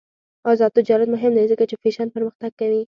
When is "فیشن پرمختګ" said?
1.83-2.51